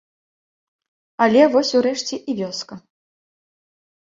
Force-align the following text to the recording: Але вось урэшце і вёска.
Але 1.27 1.43
вось 1.55 1.73
урэшце 1.81 2.15
і 2.33 2.35
вёска. 2.41 2.75